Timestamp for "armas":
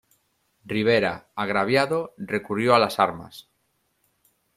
2.97-3.49